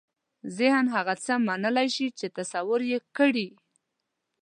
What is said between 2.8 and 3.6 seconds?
یې کړي.